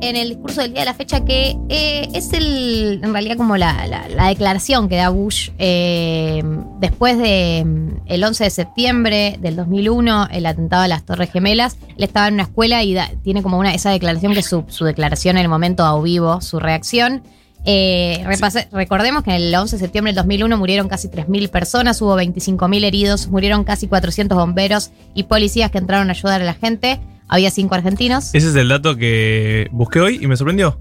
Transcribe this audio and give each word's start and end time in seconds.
en 0.00 0.16
el 0.16 0.28
discurso 0.30 0.60
del 0.62 0.72
día 0.72 0.80
de 0.80 0.86
la 0.86 0.94
fecha 0.94 1.24
que 1.24 1.56
eh, 1.68 2.08
es 2.14 2.32
el, 2.32 3.00
en 3.02 3.12
realidad 3.12 3.36
como 3.36 3.56
la, 3.56 3.86
la- 3.86 4.08
la 4.08 4.28
declaración 4.28 4.88
que 4.88 4.96
da 4.96 5.08
Bush 5.10 5.50
eh, 5.58 6.42
después 6.80 7.18
de 7.18 7.64
mm, 7.64 7.88
el 8.06 8.24
11 8.24 8.44
de 8.44 8.50
septiembre 8.50 9.36
del 9.40 9.56
2001, 9.56 10.28
el 10.30 10.46
atentado 10.46 10.82
a 10.82 10.88
las 10.88 11.04
Torres 11.04 11.30
Gemelas. 11.32 11.76
Él 11.96 12.04
estaba 12.04 12.28
en 12.28 12.34
una 12.34 12.44
escuela 12.44 12.82
y 12.82 12.96
tiene 13.22 13.42
como 13.42 13.58
una 13.58 13.74
esa 13.74 13.90
declaración 13.90 14.32
que 14.32 14.40
es 14.40 14.46
su, 14.46 14.84
declaración 14.84 15.36
en 15.36 15.42
el 15.42 15.48
momento 15.48 15.84
a 15.84 16.00
vivo, 16.00 16.40
su 16.40 16.58
reacción. 16.60 17.22
Eh, 17.64 18.22
repase- 18.24 18.68
Recordemos 18.70 19.24
que 19.24 19.34
el 19.34 19.54
11 19.54 19.76
de 19.76 19.80
septiembre 19.80 20.12
del 20.12 20.16
2001 20.16 20.56
murieron 20.56 20.88
casi 20.88 21.08
3.000 21.08 21.48
personas, 21.50 22.00
hubo 22.00 22.16
25.000 22.16 22.84
heridos, 22.84 23.28
murieron 23.28 23.64
casi 23.64 23.88
400 23.88 24.38
bomberos 24.38 24.90
y 25.14 25.24
policías 25.24 25.70
que 25.70 25.78
entraron 25.78 26.08
a 26.08 26.12
ayudar 26.12 26.40
a 26.40 26.44
la 26.44 26.54
gente. 26.54 27.00
Había 27.28 27.50
cinco 27.50 27.74
argentinos. 27.74 28.34
Ese 28.34 28.48
es 28.48 28.56
el 28.56 28.68
dato 28.68 28.96
que 28.96 29.68
busqué 29.70 30.00
hoy 30.00 30.18
y 30.20 30.26
me 30.26 30.36
sorprendió. 30.36 30.80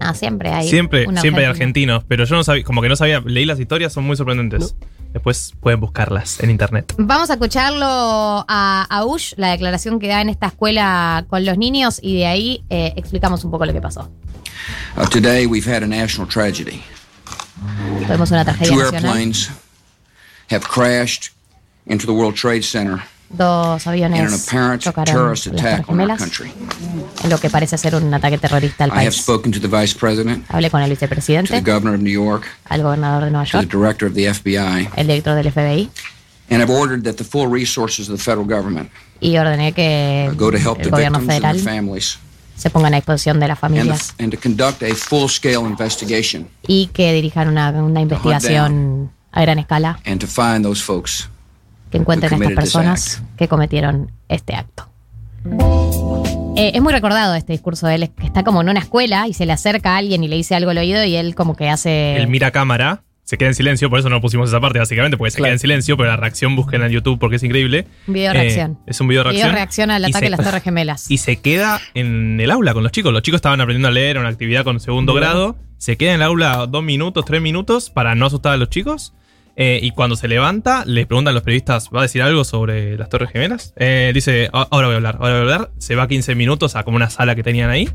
No, 0.00 0.14
siempre 0.14 0.50
hay. 0.50 0.68
siempre, 0.68 1.06
siempre 1.20 1.44
hay 1.44 1.50
argentino. 1.50 1.94
argentinos, 1.94 2.04
pero 2.06 2.24
yo 2.24 2.36
no 2.36 2.44
sabía, 2.44 2.62
como 2.62 2.80
que 2.82 2.88
no 2.88 2.94
sabía, 2.94 3.20
leí 3.20 3.44
las 3.44 3.58
historias, 3.58 3.92
son 3.92 4.04
muy 4.04 4.16
sorprendentes. 4.16 4.76
Después 5.12 5.54
pueden 5.60 5.80
buscarlas 5.80 6.38
en 6.40 6.50
internet. 6.50 6.94
Vamos 6.98 7.30
a 7.30 7.32
escucharlo 7.32 7.84
a, 8.46 8.86
a 8.88 9.02
Bush, 9.02 9.32
la 9.36 9.50
declaración 9.50 9.98
que 9.98 10.06
da 10.06 10.20
en 10.20 10.28
esta 10.28 10.46
escuela 10.46 11.26
con 11.28 11.44
los 11.44 11.58
niños, 11.58 11.98
y 12.00 12.18
de 12.18 12.26
ahí 12.26 12.64
eh, 12.70 12.92
explicamos 12.94 13.42
un 13.44 13.50
poco 13.50 13.66
lo 13.66 13.72
que 13.72 13.80
pasó. 13.80 14.08
Uh, 14.96 15.06
today, 15.08 15.46
we've 15.46 15.68
had 15.68 15.82
a 15.82 15.86
national 15.86 16.28
tragedy. 16.28 16.80
Tuvimos 18.06 18.30
una 18.30 18.44
tragedia 18.44 18.68
Two 18.68 18.78
nacional. 18.78 19.04
airplanes 19.04 19.50
have 20.50 20.62
crashed 20.62 21.32
into 21.86 22.06
the 22.06 22.12
World 22.12 22.36
Trade 22.36 22.62
Center 22.62 23.02
Dos 23.30 23.86
aviones 23.86 24.46
chocaron 24.78 25.30
las 25.32 25.42
Torres 25.44 25.84
Gemelas 25.86 26.22
en 27.22 27.30
lo 27.30 27.38
que 27.38 27.50
parece 27.50 27.76
ser 27.76 27.94
un 27.94 28.12
ataque 28.14 28.38
terrorista 28.38 28.84
al 28.84 28.90
I 28.90 28.92
have 28.92 29.04
país. 29.06 29.16
spoken 29.16 29.52
to 29.52 29.60
the 29.60 29.68
Vice 29.68 29.94
President, 29.94 30.46
Hablé 30.48 30.70
con 30.70 30.80
el 30.80 30.88
vicepresidente, 30.88 31.60
Governor 31.60 31.96
of 31.96 32.00
New 32.00 32.12
York, 32.12 32.46
al 32.70 32.82
gobernador 32.82 33.24
de 33.24 33.30
Nueva 33.30 33.44
York, 33.44 33.70
Director 33.70 34.08
of 34.08 34.14
the 34.14 34.32
FBI, 34.32 34.88
el 34.96 35.06
director 35.06 35.34
del 35.34 35.52
FBI, 35.52 35.90
and 36.50 36.62
have 36.62 36.70
ordered 36.72 37.02
that 37.04 37.16
the 37.16 37.24
full 37.24 37.46
resources 37.46 38.08
of 38.08 38.16
the 38.16 38.22
federal 38.22 38.46
government 38.46 38.90
y 39.20 39.36
ordené 39.36 39.72
que 39.74 40.30
go 40.36 40.50
to 40.50 40.56
help 40.56 40.78
el 40.78 40.84
the 40.84 40.90
gobierno 40.90 41.18
victims 41.18 41.34
and 41.36 41.42
their 41.42 41.54
federal 41.54 41.76
families 41.76 42.18
se 42.56 42.70
pongan 42.70 42.94
a 42.94 42.96
disposición 42.96 43.38
de 43.40 43.48
las 43.48 43.62
and, 43.62 43.74
familias 43.74 44.14
and 44.18 44.32
to 44.32 44.38
conduct 44.40 44.82
a 44.82 44.94
full-scale 44.94 45.66
investigation 45.68 46.48
y 46.66 46.86
que 46.94 47.12
dirijan 47.12 47.48
una, 47.48 47.70
una 47.72 48.00
investigación 48.00 49.10
a 49.32 49.42
gran 49.42 49.58
escala 49.58 50.00
and 50.06 50.18
to 50.18 50.26
find 50.26 50.64
those 50.64 50.82
folks. 50.82 51.28
Que 51.90 51.98
encuentren 51.98 52.32
a 52.32 52.36
estas 52.36 52.48
this 52.48 52.56
personas 52.56 53.22
que 53.36 53.48
cometieron 53.48 54.10
este 54.28 54.54
acto. 54.54 54.88
Eh, 56.56 56.72
es 56.74 56.82
muy 56.82 56.92
recordado 56.92 57.34
este 57.34 57.52
discurso 57.52 57.86
de 57.86 57.94
él, 57.94 58.10
que 58.18 58.26
está 58.26 58.42
como 58.42 58.60
en 58.62 58.68
una 58.68 58.80
escuela 58.80 59.28
y 59.28 59.34
se 59.34 59.46
le 59.46 59.52
acerca 59.52 59.94
a 59.94 59.98
alguien 59.98 60.24
y 60.24 60.28
le 60.28 60.36
dice 60.36 60.54
algo 60.56 60.70
al 60.70 60.78
oído 60.78 61.04
y 61.04 61.14
él 61.14 61.34
como 61.34 61.54
que 61.56 61.68
hace... 61.68 62.16
El 62.16 62.26
mira 62.26 62.50
cámara 62.50 63.02
se 63.22 63.36
queda 63.38 63.48
en 63.50 63.54
silencio, 63.54 63.90
por 63.90 63.98
eso 63.98 64.08
no 64.08 64.20
pusimos 64.22 64.48
esa 64.48 64.58
parte, 64.58 64.78
básicamente, 64.78 65.16
porque 65.18 65.30
se 65.32 65.36
queda 65.38 65.50
en 65.52 65.58
silencio, 65.58 65.96
pero 65.98 66.08
la 66.08 66.16
reacción 66.16 66.56
busquen 66.56 66.82
en 66.82 66.90
YouTube 66.90 67.18
porque 67.18 67.36
es 67.36 67.42
increíble. 67.44 67.86
Un 68.06 68.14
video 68.14 68.30
Eh, 68.30 68.34
reacción. 68.34 68.78
es 68.86 69.00
un 69.02 69.06
video 69.08 69.22
Video 69.22 69.32
reacción. 69.34 69.54
reacción 69.54 69.90
al 69.90 70.04
ataque 70.04 70.18
se- 70.18 70.24
de 70.24 70.30
las 70.30 70.40
Torres 70.42 70.62
Gemelas. 70.62 71.10
Y 71.10 71.18
se 71.18 71.36
queda 71.36 71.78
en 71.94 72.40
el 72.40 72.50
aula 72.50 72.72
con 72.72 72.82
los 72.82 72.90
chicos. 72.90 73.12
Los 73.12 73.22
chicos 73.22 73.38
estaban 73.38 73.60
aprendiendo 73.60 73.88
a 73.88 73.90
leer 73.90 74.18
una 74.18 74.28
actividad 74.30 74.64
con 74.64 74.80
segundo 74.80 75.12
grado. 75.14 75.56
Se 75.76 75.96
queda 75.98 76.10
en 76.10 76.16
el 76.16 76.22
aula 76.22 76.66
dos 76.66 76.82
minutos, 76.82 77.24
tres 77.26 77.40
minutos 77.42 77.90
para 77.90 78.14
no 78.14 78.26
asustar 78.26 78.54
a 78.54 78.56
los 78.56 78.70
chicos. 78.70 79.12
Eh, 79.60 79.80
y 79.82 79.90
cuando 79.90 80.14
se 80.14 80.28
levanta, 80.28 80.84
le 80.86 81.04
preguntan 81.04 81.32
a 81.32 81.34
los 81.34 81.42
periodistas, 81.42 81.90
¿va 81.92 81.98
a 81.98 82.02
decir 82.02 82.22
algo 82.22 82.44
sobre 82.44 82.96
las 82.96 83.08
Torres 83.08 83.30
Gemelas? 83.30 83.74
Eh, 83.76 84.12
dice, 84.14 84.48
"Ah, 84.52 84.68
ahora 84.70 84.86
voy 84.86 84.94
a 84.94 84.96
hablar, 84.98 85.16
ahora 85.16 85.30
voy 85.30 85.38
a 85.38 85.40
hablar. 85.54 85.70
Se 85.78 85.96
va 85.96 86.06
15 86.06 86.36
minutos 86.36 86.76
a 86.76 86.84
como 86.84 86.94
una 86.96 87.10
sala 87.10 87.34
que 87.34 87.42
tenían 87.42 87.68
ahí. 87.68 87.90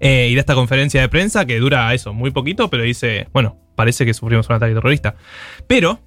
Eh, 0.00 0.28
y 0.30 0.34
da 0.34 0.40
esta 0.40 0.54
conferencia 0.54 1.02
de 1.02 1.10
prensa 1.10 1.44
que 1.44 1.58
dura 1.58 1.92
eso, 1.92 2.14
muy 2.14 2.30
poquito, 2.30 2.70
pero 2.70 2.82
dice, 2.82 3.28
bueno, 3.34 3.58
parece 3.76 4.06
que 4.06 4.14
sufrimos 4.14 4.48
un 4.48 4.56
ataque 4.56 4.72
terrorista. 4.72 5.16
Pero 5.66 6.00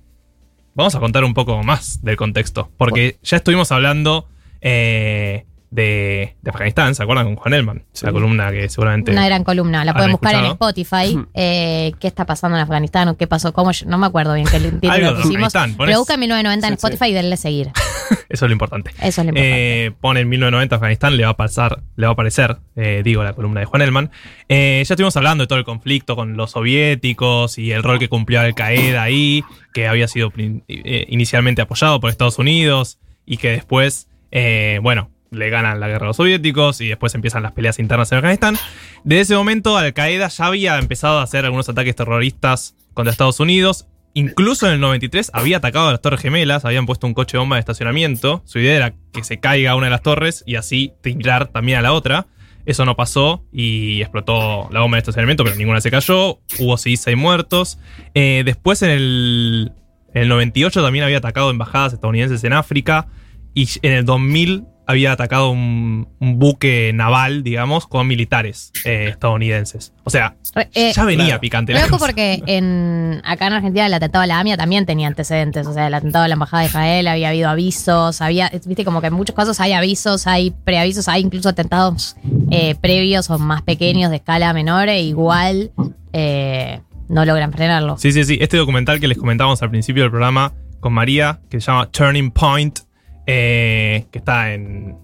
vamos 0.74 0.96
a 0.96 1.00
contar 1.00 1.24
un 1.24 1.36
poco 1.36 1.62
más 1.62 2.02
del 2.02 2.16
contexto. 2.18 2.72
Porque 2.76 3.20
ya 3.22 3.38
estuvimos 3.38 3.72
hablando 3.72 4.28
eh, 4.62 5.46
de, 5.76 6.36
de 6.42 6.50
Afganistán, 6.50 6.96
¿se 6.96 7.04
acuerdan? 7.04 7.26
Con 7.26 7.36
Juan 7.36 7.54
Elman. 7.54 7.84
La 8.02 8.12
columna 8.12 8.52
que 8.52 8.70
seguramente. 8.70 9.12
Una 9.12 9.26
gran 9.26 9.44
columna, 9.44 9.84
la 9.86 9.92
¿Han 9.92 9.98
pueden 9.98 10.12
buscar 10.14 10.36
en? 10.36 10.46
Spotify. 10.46 11.20
Eh, 11.34 11.92
¿Qué 12.00 12.08
está 12.08 12.26
pasando 12.26 12.58
en 12.58 12.64
Afganistán? 12.64 13.10
o 13.10 13.18
¿Qué 13.18 13.28
pasó? 13.28 13.54
¿Cómo? 13.54 13.72
No 13.86 13.98
me 13.98 14.08
acuerdo 14.08 14.34
bien 14.34 14.48
qué 14.48 14.60
título 14.82 15.16
que 15.16 15.22
hicimos. 15.28 15.54
Pero 15.54 16.00
busca 16.00 16.18
1990 16.18 16.68
en 16.68 16.74
Sí, 16.74 16.80
sí. 16.80 16.86
Spotify 16.88 17.12
y 17.12 17.14
denle 17.14 17.38
seguir. 17.38 17.72
Eso 18.30 18.46
es 18.46 18.50
lo 18.50 18.54
importante. 18.54 18.92
Eso 19.02 19.08
es 19.08 19.18
lo 19.18 19.24
importante. 19.30 19.86
Eh, 19.88 19.92
pone 20.00 20.20
en 20.22 20.30
1990 20.30 20.76
Afganistán, 20.76 21.18
le 21.18 21.24
va 21.26 21.32
a 21.32 21.38
pasar, 21.38 21.82
le 21.96 22.06
va 22.06 22.12
a 22.12 22.14
aparecer, 22.14 22.58
eh, 22.76 23.02
digo, 23.04 23.24
la 23.24 23.34
columna 23.34 23.60
de 23.60 23.66
Juan 23.66 23.82
Elman. 23.82 24.12
Eh, 24.50 24.84
ya 24.86 24.94
estuvimos 24.94 25.16
hablando 25.18 25.44
de 25.44 25.48
todo 25.48 25.60
el 25.60 25.66
conflicto 25.66 26.16
con 26.16 26.38
los 26.38 26.52
soviéticos 26.52 27.58
y 27.58 27.72
el 27.72 27.84
rol 27.84 28.00
que 28.00 28.08
cumplió 28.10 28.40
Al 28.42 28.54
Qaeda 28.56 29.04
ahí, 29.04 29.44
que 29.74 29.88
había 29.88 30.08
sido 30.08 30.32
eh, 30.38 31.06
inicialmente 31.10 31.62
apoyado 31.62 32.00
por 32.00 32.10
Estados 32.10 32.38
Unidos 32.40 33.00
y 33.26 33.38
que 33.38 33.50
después, 33.50 34.08
eh, 34.32 34.80
bueno, 34.84 35.10
le 35.36 35.50
ganan 35.50 35.80
la 35.80 35.88
guerra 35.88 36.06
a 36.06 36.08
los 36.08 36.18
soviéticos 36.18 36.82
y 36.82 36.88
después 36.88 37.14
empiezan 37.16 37.44
las 37.44 37.52
peleas 37.52 37.80
internas 37.80 38.12
en 38.12 38.18
Afganistán. 38.18 38.58
Desde 39.04 39.22
ese 39.22 39.36
momento, 39.36 39.78
Al 39.78 39.94
Qaeda 39.94 40.28
ya 40.28 40.46
había 40.46 40.80
empezado 40.80 41.20
a 41.20 41.24
hacer 41.24 41.46
algunos 41.46 41.70
ataques 41.70 41.96
terroristas 41.96 42.76
contra 42.94 43.12
Estados 43.12 43.40
Unidos. 43.40 43.88
Incluso 44.14 44.66
en 44.66 44.74
el 44.74 44.80
93 44.80 45.32
había 45.34 45.58
atacado 45.58 45.90
a 45.90 45.92
las 45.92 46.02
Torres 46.02 46.22
Gemelas, 46.22 46.64
habían 46.64 46.86
puesto 46.86 47.06
un 47.06 47.14
coche 47.14 47.38
bomba 47.38 47.58
de 47.58 47.60
estacionamiento. 47.60 48.42
Su 48.46 48.60
idea 48.60 48.76
era 48.76 48.94
que 49.12 49.24
se 49.24 49.40
caiga 49.40 49.76
una 49.76 49.88
de 49.88 49.92
las 49.92 50.02
torres 50.02 50.44
y 50.48 50.56
así 50.56 50.94
tirar 51.02 51.50
también 51.50 51.80
a 51.80 51.82
la 51.82 51.92
otra. 51.92 52.28
Eso 52.66 52.86
no 52.86 52.96
pasó 52.96 53.44
y 53.52 54.02
explotó 54.02 54.70
la 54.72 54.80
bomba 54.80 54.96
de 54.96 55.00
estacionamiento, 55.00 55.44
pero 55.44 55.56
ninguna 55.58 55.82
se 55.82 55.92
cayó. 55.92 56.40
Hubo 56.58 56.78
seis 56.78 57.06
muertos. 57.16 57.78
Eh, 58.14 58.44
después 58.46 58.82
en 58.82 58.90
el, 58.90 59.74
en 60.14 60.22
el 60.24 60.30
98 60.30 60.82
también 60.82 61.04
había 61.04 61.18
atacado 61.18 61.52
embajadas 61.52 61.94
estadounidenses 61.94 62.44
en 62.46 62.54
África. 62.54 63.08
Y 63.54 63.68
en 63.82 63.92
el 63.92 64.06
2000 64.06 64.66
había 64.88 65.12
atacado 65.12 65.50
un, 65.50 66.08
un 66.20 66.40
buque 66.40 66.92
naval, 66.94 67.44
digamos, 67.44 67.88
con 67.88 68.08
militares 68.08 68.72
eh, 68.84 69.08
estadounidenses. 69.10 69.94
O 70.04 70.10
sea, 70.10 70.36
eh, 70.74 70.92
ya 70.94 71.04
venía 71.06 71.26
claro. 71.26 71.42
picante. 71.42 71.74
la 71.74 71.88
cosa. 71.88 72.06
porque 72.06 72.44
en, 72.46 73.22
acá 73.24 73.48
en 73.48 73.54
Argentina 73.54 73.86
el 73.86 73.94
atentado 73.94 74.24
a 74.24 74.28
la 74.28 74.40
AMIA 74.40 74.58
también 74.58 74.86
tenía 74.86 75.08
antecedentes. 75.08 75.66
O 75.68 75.74
sea, 75.74 75.88
el 75.88 75.94
atentado 75.94 76.26
a 76.26 76.28
la 76.28 76.34
Embajada 76.34 76.62
de 76.64 76.70
Israel 76.70 77.08
había 77.08 77.30
habido 77.30 77.50
avisos, 77.50 78.22
había, 78.22 78.52
viste, 78.66 78.86
como 78.86 79.02
que 79.02 79.08
en 79.08 79.14
muchos 79.14 79.36
casos 79.36 79.60
hay 79.60 79.74
avisos, 79.74 80.28
hay 80.28 80.52
preavisos, 80.52 81.08
hay 81.08 81.22
incluso 81.22 81.50
atentados 81.50 82.16
eh, 82.52 82.76
previos 82.76 83.30
o 83.30 83.40
más 83.40 83.64
pequeños 83.64 84.12
de 84.12 84.18
escala 84.18 84.54
menor 84.54 84.90
e 84.90 85.02
igual 85.02 85.72
eh, 86.14 86.82
no 87.10 87.26
logran 87.26 87.52
frenarlo. 87.52 87.98
Sí, 87.98 88.12
sí, 88.12 88.24
sí. 88.24 88.38
Este 88.40 88.58
documental 88.58 89.00
que 89.00 89.08
les 89.08 89.18
comentábamos 89.18 89.62
al 89.62 89.70
principio 89.70 90.04
del 90.04 90.12
programa 90.12 90.54
con 90.80 90.94
María, 90.94 91.40
que 91.50 91.60
se 91.60 91.72
llama 91.72 91.90
Turning 91.90 92.30
Point, 92.30 92.82
eh, 93.28 94.06
que 94.12 94.18
está 94.18 94.54
en, 94.54 94.98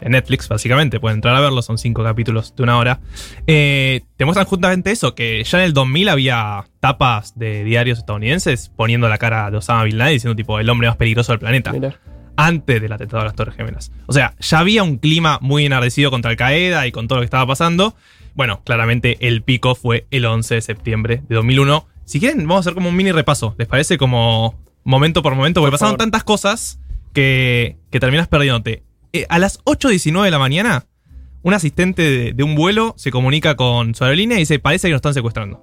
en 0.00 0.12
Netflix, 0.12 0.48
básicamente. 0.48 1.00
Pueden 1.00 1.18
entrar 1.18 1.34
a 1.34 1.40
verlo, 1.40 1.62
son 1.62 1.78
cinco 1.78 2.02
capítulos 2.04 2.54
de 2.56 2.62
una 2.62 2.78
hora. 2.78 3.00
Eh, 3.46 4.02
te 4.16 4.24
muestran 4.24 4.46
justamente 4.46 4.90
eso, 4.90 5.14
que 5.14 5.42
ya 5.44 5.58
en 5.58 5.64
el 5.64 5.72
2000 5.72 6.08
había 6.08 6.64
tapas 6.80 7.38
de 7.38 7.64
diarios 7.64 7.98
estadounidenses 7.98 8.70
poniendo 8.76 9.08
la 9.08 9.18
cara 9.18 9.50
de 9.50 9.56
Osama 9.56 9.84
Bin 9.84 9.98
Laden 9.98 10.14
diciendo 10.14 10.36
tipo 10.36 10.58
el 10.60 10.68
hombre 10.68 10.88
más 10.88 10.96
peligroso 10.96 11.32
del 11.32 11.38
planeta. 11.38 11.72
Mira. 11.72 11.98
Antes 12.36 12.82
del 12.82 12.92
atentado 12.92 13.22
a 13.22 13.26
las 13.26 13.36
Torres 13.36 13.54
Gemelas. 13.54 13.92
O 14.06 14.12
sea, 14.12 14.34
ya 14.40 14.58
había 14.58 14.82
un 14.82 14.96
clima 14.98 15.38
muy 15.40 15.66
enardecido 15.66 16.10
contra 16.10 16.32
Al 16.32 16.36
Qaeda 16.36 16.84
y 16.86 16.90
con 16.92 17.06
todo 17.06 17.18
lo 17.18 17.22
que 17.22 17.26
estaba 17.26 17.46
pasando. 17.46 17.94
Bueno, 18.34 18.60
claramente 18.64 19.18
el 19.20 19.42
pico 19.42 19.76
fue 19.76 20.06
el 20.10 20.24
11 20.24 20.56
de 20.56 20.60
septiembre 20.60 21.22
de 21.28 21.36
2001. 21.36 21.86
Si 22.04 22.18
quieren, 22.18 22.38
vamos 22.40 22.56
a 22.56 22.60
hacer 22.60 22.74
como 22.74 22.88
un 22.88 22.96
mini 22.96 23.12
repaso. 23.12 23.54
¿Les 23.56 23.68
parece? 23.68 23.98
Como 23.98 24.60
momento 24.82 25.22
por 25.22 25.36
momento, 25.36 25.60
porque 25.60 25.70
Por 25.70 25.78
pasaron 25.78 25.92
favor. 25.92 25.98
tantas 26.00 26.24
cosas 26.24 26.80
que, 27.14 27.78
que 27.90 28.00
terminas 28.00 28.28
perdiéndote. 28.28 28.82
Eh, 29.14 29.24
a 29.30 29.38
las 29.38 29.60
8.19 29.64 30.24
de 30.24 30.30
la 30.30 30.38
mañana, 30.38 30.86
un 31.42 31.54
asistente 31.54 32.02
de, 32.02 32.32
de 32.32 32.42
un 32.42 32.54
vuelo 32.54 32.94
se 32.98 33.10
comunica 33.10 33.54
con 33.54 33.94
su 33.94 34.04
aerolínea 34.04 34.36
y 34.36 34.40
dice, 34.40 34.58
parece 34.58 34.88
que 34.88 34.92
nos 34.92 34.98
están 34.98 35.14
secuestrando. 35.14 35.62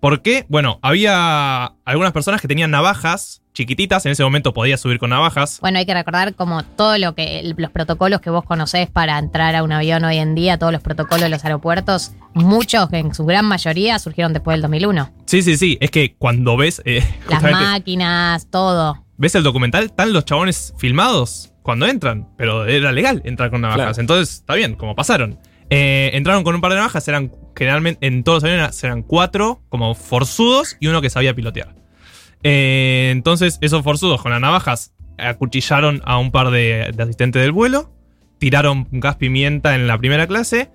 ¿Por 0.00 0.20
qué? 0.22 0.46
Bueno, 0.48 0.80
había 0.82 1.66
algunas 1.84 2.12
personas 2.12 2.40
que 2.40 2.48
tenían 2.48 2.72
navajas 2.72 3.42
chiquititas, 3.52 4.06
en 4.06 4.12
ese 4.12 4.24
momento 4.24 4.52
podías 4.54 4.80
subir 4.80 4.98
con 4.98 5.10
navajas. 5.10 5.58
Bueno, 5.60 5.78
hay 5.78 5.86
que 5.86 5.94
recordar 5.94 6.34
como 6.34 6.64
todo 6.64 6.96
lo 6.98 7.14
que 7.14 7.54
los 7.56 7.70
protocolos 7.70 8.20
que 8.20 8.30
vos 8.30 8.44
conocés 8.44 8.88
para 8.90 9.18
entrar 9.18 9.54
a 9.54 9.62
un 9.62 9.72
avión 9.72 10.04
hoy 10.04 10.16
en 10.16 10.34
día, 10.34 10.58
todos 10.58 10.72
los 10.72 10.82
protocolos 10.82 11.20
de 11.20 11.28
los 11.28 11.44
aeropuertos, 11.44 12.12
muchos 12.34 12.88
que 12.88 12.98
en 12.98 13.14
su 13.14 13.24
gran 13.26 13.44
mayoría 13.44 13.98
surgieron 13.98 14.32
después 14.32 14.54
del 14.54 14.62
2001. 14.62 15.12
Sí, 15.26 15.42
sí, 15.42 15.56
sí, 15.56 15.78
es 15.80 15.90
que 15.90 16.14
cuando 16.16 16.56
ves... 16.56 16.82
eh, 16.84 17.04
Las 17.28 17.42
máquinas, 17.42 18.48
todo. 18.50 19.04
¿Ves 19.22 19.36
el 19.36 19.44
documental? 19.44 19.84
Están 19.84 20.12
los 20.12 20.24
chabones 20.24 20.74
filmados 20.78 21.52
cuando 21.62 21.86
entran, 21.86 22.28
pero 22.36 22.66
era 22.66 22.90
legal 22.90 23.22
entrar 23.24 23.50
con 23.50 23.60
navajas. 23.60 23.84
Claro. 23.84 24.00
Entonces, 24.00 24.34
está 24.38 24.56
bien, 24.56 24.74
como 24.74 24.96
pasaron. 24.96 25.38
Eh, 25.70 26.10
entraron 26.14 26.42
con 26.42 26.56
un 26.56 26.60
par 26.60 26.72
de 26.72 26.78
navajas, 26.78 27.06
eran 27.06 27.30
generalmente 27.54 28.04
en 28.04 28.24
todos 28.24 28.42
los 28.42 28.50
aviones 28.50 28.82
eran 28.82 29.04
cuatro 29.04 29.62
como 29.68 29.94
forzudos 29.94 30.76
y 30.80 30.88
uno 30.88 31.00
que 31.00 31.08
sabía 31.08 31.36
pilotear. 31.36 31.76
Eh, 32.42 33.10
entonces, 33.12 33.58
esos 33.60 33.84
forzudos 33.84 34.20
con 34.20 34.32
las 34.32 34.40
navajas 34.40 34.92
acuchillaron 35.18 36.02
a 36.04 36.18
un 36.18 36.32
par 36.32 36.50
de, 36.50 36.90
de 36.92 37.02
asistentes 37.04 37.42
del 37.42 37.52
vuelo, 37.52 37.94
tiraron 38.38 38.88
gas 38.90 39.14
pimienta 39.14 39.76
en 39.76 39.86
la 39.86 39.96
primera 39.98 40.26
clase 40.26 40.68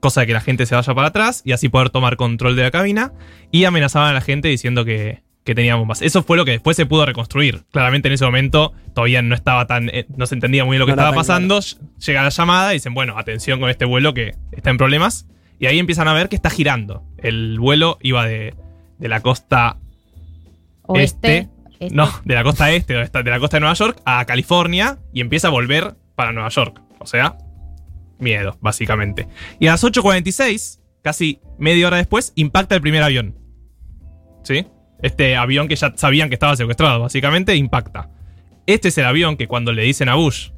cosa 0.00 0.20
de 0.20 0.26
que 0.26 0.34
la 0.34 0.40
gente 0.40 0.66
se 0.66 0.74
vaya 0.74 0.94
para 0.94 1.08
atrás 1.08 1.42
y 1.44 1.52
así 1.52 1.68
poder 1.68 1.90
tomar 1.90 2.16
control 2.16 2.56
de 2.56 2.62
la 2.62 2.70
cabina. 2.70 3.12
Y 3.50 3.64
amenazaban 3.64 4.10
a 4.10 4.12
la 4.12 4.20
gente 4.20 4.48
diciendo 4.48 4.84
que, 4.84 5.22
que 5.46 5.54
tenía 5.54 5.76
bombas. 5.76 6.02
Eso 6.02 6.24
fue 6.24 6.36
lo 6.36 6.44
que 6.44 6.50
después 6.50 6.76
se 6.76 6.86
pudo 6.86 7.06
reconstruir. 7.06 7.62
Claramente 7.70 8.08
en 8.08 8.14
ese 8.14 8.24
momento 8.24 8.74
todavía 8.94 9.22
no 9.22 9.34
estaba 9.34 9.66
tan. 9.66 9.88
eh, 9.90 10.04
no 10.16 10.26
se 10.26 10.34
entendía 10.34 10.64
muy 10.64 10.74
bien 10.74 10.80
lo 10.80 10.86
que 10.86 10.90
No 10.92 11.00
estaba 11.00 11.14
pasando. 11.14 11.60
Llega 12.04 12.24
la 12.24 12.30
llamada 12.30 12.72
y 12.72 12.76
dicen, 12.76 12.94
bueno, 12.94 13.16
atención 13.16 13.60
con 13.60 13.70
este 13.70 13.84
vuelo 13.84 14.12
que 14.12 14.34
está 14.50 14.70
en 14.70 14.76
problemas. 14.76 15.28
Y 15.60 15.66
ahí 15.66 15.78
empiezan 15.78 16.08
a 16.08 16.14
ver 16.14 16.28
que 16.28 16.34
está 16.34 16.50
girando. 16.50 17.04
El 17.16 17.60
vuelo 17.60 17.96
iba 18.02 18.26
de, 18.26 18.54
de 18.98 19.08
la 19.08 19.20
costa 19.20 19.78
Oeste. 20.82 21.38
Este, 21.38 21.50
este. 21.78 21.94
no, 21.94 22.10
de 22.24 22.34
la 22.34 22.42
costa 22.42 22.72
este, 22.72 22.94
de 22.94 23.30
la 23.30 23.38
costa 23.38 23.56
de 23.56 23.60
Nueva 23.60 23.74
York, 23.74 24.02
a 24.04 24.24
California 24.24 24.98
y 25.12 25.20
empieza 25.20 25.46
a 25.46 25.52
volver 25.52 25.94
para 26.16 26.32
Nueva 26.32 26.48
York. 26.48 26.82
O 26.98 27.06
sea, 27.06 27.38
miedo, 28.18 28.58
básicamente. 28.60 29.28
Y 29.60 29.68
a 29.68 29.72
las 29.72 29.84
8.46, 29.84 30.80
casi 31.02 31.40
media 31.56 31.86
hora 31.86 31.98
después, 31.98 32.32
impacta 32.34 32.74
el 32.74 32.80
primer 32.80 33.04
avión. 33.04 33.38
¿Sí? 34.42 34.66
Este 35.02 35.36
avión 35.36 35.68
que 35.68 35.76
ya 35.76 35.92
sabían 35.96 36.28
que 36.28 36.34
estaba 36.34 36.56
secuestrado, 36.56 37.00
básicamente, 37.00 37.54
impacta. 37.56 38.08
Este 38.66 38.88
es 38.88 38.98
el 38.98 39.04
avión 39.04 39.36
que 39.36 39.46
cuando 39.46 39.72
le 39.72 39.82
dicen 39.82 40.08
a 40.08 40.14
Bush, 40.14 40.50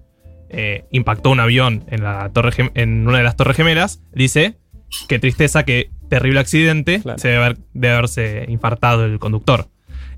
eh, 0.50 0.84
impactó 0.92 1.30
un 1.30 1.40
avión 1.40 1.84
en, 1.88 2.02
la 2.02 2.30
torre 2.30 2.52
gem- 2.52 2.70
en 2.74 3.06
una 3.06 3.18
de 3.18 3.24
las 3.24 3.36
torres 3.36 3.56
gemelas, 3.56 4.00
dice, 4.14 4.56
qué 5.08 5.18
tristeza, 5.18 5.64
qué 5.64 5.90
terrible 6.08 6.40
accidente, 6.40 7.00
Claro. 7.02 7.18
se 7.18 7.28
debe, 7.28 7.44
haber- 7.44 7.58
debe 7.74 7.94
haberse 7.94 8.46
infartado 8.48 9.04
el 9.04 9.18
conductor. 9.18 9.68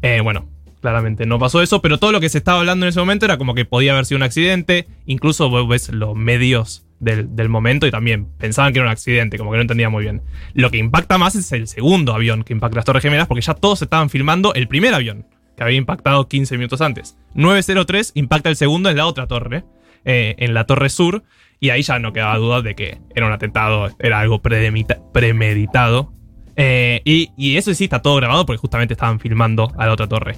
Eh, 0.02 0.20
bueno, 0.22 0.48
claramente 0.80 1.26
no 1.26 1.38
pasó 1.40 1.62
eso, 1.62 1.82
pero 1.82 1.98
todo 1.98 2.12
lo 2.12 2.20
que 2.20 2.28
se 2.28 2.38
estaba 2.38 2.60
hablando 2.60 2.86
en 2.86 2.90
ese 2.90 3.00
momento 3.00 3.24
era 3.24 3.38
como 3.38 3.54
que 3.54 3.64
podía 3.64 3.92
haber 3.92 4.06
sido 4.06 4.18
un 4.18 4.22
accidente. 4.22 4.86
Incluso 5.06 5.50
vos 5.50 5.66
ves 5.68 5.88
los 5.88 6.14
medios 6.14 6.86
del, 7.00 7.48
momento 7.48 7.86
y 7.86 7.90
también 7.90 8.26
pensaban 8.38 8.72
que 8.72 8.78
era 8.78 8.86
un 8.86 8.92
accidente, 8.92 9.38
como 9.38 9.50
que 9.50 9.56
no 9.56 9.62
entendía 9.62 9.88
muy 9.88 10.04
bien. 10.04 10.22
Lo 10.54 10.70
que 10.70 10.78
impacta 10.78 11.18
más 11.18 11.34
es 11.34 11.50
el 11.52 11.66
segundo 11.66 12.14
avión 12.14 12.44
que 12.44 12.52
impacta 12.52 12.76
las 12.76 12.84
Torres 12.84 13.02
Gemelas, 13.02 13.26
porque 13.26 13.40
ya 13.40 13.54
todos 13.54 13.82
estaban 13.82 14.10
filmando 14.10 14.54
el 14.54 14.68
primer 14.68 14.94
avión, 14.94 15.26
que 15.56 15.62
había 15.62 15.78
impactado 15.78 16.28
15 16.28 16.56
minutos 16.56 16.80
antes. 16.80 17.16
903 17.34 18.12
impacta 18.14 18.50
el 18.50 18.56
segundo 18.56 18.90
en 18.90 18.96
la 18.96 19.06
otra 19.06 19.26
torre, 19.26 19.64
eh, 20.04 20.34
en 20.38 20.54
la 20.54 20.64
Torre 20.64 20.90
Sur, 20.90 21.24
y 21.58 21.70
ahí 21.70 21.82
ya 21.82 21.98
no 21.98 22.12
quedaba 22.12 22.36
duda 22.36 22.62
de 22.62 22.74
que 22.74 22.98
era 23.14 23.26
un 23.26 23.32
atentado, 23.32 23.90
era 23.98 24.20
algo 24.20 24.40
premeditado. 24.40 26.12
Eh, 26.56 27.00
y, 27.04 27.30
y 27.36 27.56
eso 27.56 27.72
sí 27.72 27.84
está 27.84 28.02
todo 28.02 28.16
grabado 28.16 28.44
porque 28.44 28.58
justamente 28.58 28.92
estaban 28.94 29.20
filmando 29.20 29.72
a 29.78 29.86
la 29.86 29.92
otra 29.92 30.06
torre. 30.06 30.36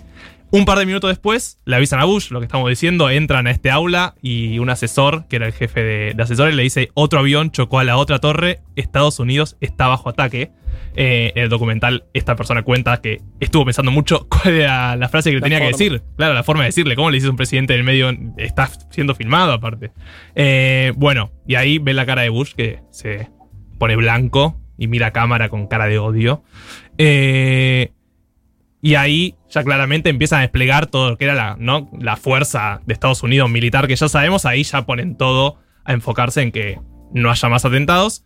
Un 0.53 0.67
par 0.67 0.79
de 0.79 0.85
minutos 0.85 1.09
después 1.09 1.59
le 1.65 1.77
avisan 1.77 1.99
a 1.99 2.05
Bush, 2.05 2.31
lo 2.31 2.39
que 2.39 2.45
estamos 2.45 2.69
diciendo, 2.69 3.09
entran 3.09 3.47
a 3.47 3.51
este 3.51 3.71
aula 3.71 4.15
y 4.21 4.59
un 4.59 4.69
asesor, 4.69 5.27
que 5.27 5.37
era 5.37 5.47
el 5.47 5.55
jefe 5.55 5.83
de, 5.83 6.13
de 6.15 6.23
asesores, 6.23 6.55
le 6.55 6.63
dice, 6.63 6.91
otro 6.93 7.21
avión 7.21 7.51
chocó 7.51 7.79
a 7.79 7.85
la 7.85 7.97
otra 7.97 8.19
torre, 8.19 8.61
Estados 8.77 9.19
Unidos 9.19 9.57
está 9.61 9.89
bajo 9.89 10.11
ataque. 10.11 10.53
Eh, 10.95 11.33
en 11.37 11.45
el 11.45 11.49
documental 11.49 12.05
esta 12.13 12.37
persona 12.37 12.63
cuenta 12.65 13.01
que 13.01 13.23
estuvo 13.41 13.65
pensando 13.65 13.91
mucho 13.91 14.27
cuál 14.29 14.57
era 14.57 14.95
la 14.97 15.09
frase 15.09 15.31
que 15.31 15.37
le 15.37 15.41
La 15.41 15.45
tenía 15.45 15.61
que 15.61 15.69
decir. 15.69 16.03
Claro, 16.17 16.35
la 16.35 16.43
forma 16.43 16.65
de 16.65 16.69
decirle, 16.69 16.97
¿cómo 16.97 17.11
le 17.11 17.15
dices 17.15 17.29
a 17.29 17.31
un 17.31 17.37
presidente 17.37 17.73
del 17.73 17.83
medio? 17.85 18.11
Está 18.37 18.69
siendo 18.91 19.15
filmado 19.15 19.53
aparte. 19.53 19.93
Eh, 20.35 20.93
bueno, 20.97 21.33
y 21.47 21.55
ahí 21.55 21.79
ve 21.79 21.95
la 21.95 22.05
cara 22.05 22.23
de 22.23 22.29
Bush 22.29 22.53
que 22.53 22.81
se 22.91 23.31
pone 23.79 23.97
blanco 23.97 24.61
y 24.77 24.87
mira 24.87 25.09
a 25.09 25.13
cámara 25.13 25.49
con 25.49 25.67
cara 25.67 25.87
de 25.87 25.99
odio. 25.99 26.45
Eh, 26.99 27.93
y 28.85 28.97
ahí 28.97 29.37
ya 29.49 29.63
claramente 29.63 30.11
empiezan 30.11 30.41
a 30.41 30.43
desplegar 30.43 30.89
todo 30.89 31.11
lo 31.11 31.17
que 31.17 31.25
era 31.25 31.35
la, 31.35 31.57
¿no? 31.57 31.89
la 32.01 32.17
fuerza 32.17 32.81
de 32.85 32.93
Estados 32.93 33.23
Unidos 33.23 33.49
militar 33.49 33.87
que 33.87 33.95
ya 33.95 34.09
sabemos. 34.09 34.45
Ahí 34.45 34.65
ya 34.65 34.85
ponen 34.85 35.17
todo 35.17 35.57
a 35.85 35.93
enfocarse 35.93 36.43
en 36.43 36.51
que 36.51 36.81
no 37.15 37.31
haya 37.31 37.49
más 37.49 37.65
atentados. 37.65 38.25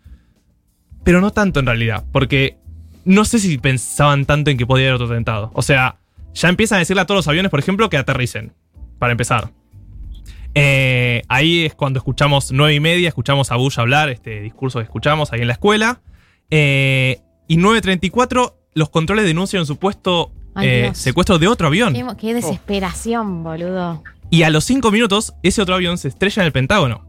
Pero 1.04 1.20
no 1.20 1.30
tanto 1.30 1.60
en 1.60 1.66
realidad, 1.66 2.06
porque 2.10 2.56
no 3.04 3.26
sé 3.26 3.38
si 3.38 3.58
pensaban 3.58 4.24
tanto 4.24 4.50
en 4.50 4.56
que 4.56 4.66
podía 4.66 4.86
haber 4.86 4.94
otro 4.94 5.06
atentado. 5.08 5.50
O 5.52 5.60
sea, 5.60 5.98
ya 6.32 6.48
empiezan 6.48 6.76
a 6.76 6.78
decirle 6.80 7.02
a 7.02 7.06
todos 7.06 7.18
los 7.18 7.28
aviones, 7.28 7.50
por 7.50 7.60
ejemplo, 7.60 7.90
que 7.90 7.98
aterricen. 7.98 8.54
Para 8.98 9.12
empezar. 9.12 9.50
Eh, 10.54 11.20
ahí 11.28 11.66
es 11.66 11.74
cuando 11.74 11.98
escuchamos 11.98 12.50
nueve 12.50 12.74
y 12.74 12.80
media, 12.80 13.08
escuchamos 13.08 13.52
a 13.52 13.56
Bush 13.56 13.78
hablar, 13.78 14.08
este 14.08 14.40
discurso 14.40 14.78
que 14.78 14.84
escuchamos 14.84 15.34
ahí 15.34 15.42
en 15.42 15.48
la 15.48 15.52
escuela. 15.52 16.00
Eh, 16.50 17.20
y 17.46 17.58
9.34, 17.58 18.54
los 18.72 18.88
controles 18.88 19.26
denuncian 19.26 19.60
un 19.60 19.66
supuesto 19.66 20.32
Ay, 20.56 20.68
eh, 20.68 20.90
secuestro 20.94 21.38
de 21.38 21.46
otro 21.48 21.68
avión. 21.68 21.92
Qué, 21.94 22.04
qué 22.18 22.34
desesperación, 22.34 23.44
boludo. 23.44 24.02
Y 24.30 24.42
a 24.42 24.50
los 24.50 24.64
5 24.64 24.90
minutos, 24.90 25.34
ese 25.42 25.62
otro 25.62 25.74
avión 25.76 25.98
se 25.98 26.08
estrella 26.08 26.42
en 26.42 26.46
el 26.46 26.52
Pentágono. 26.52 27.04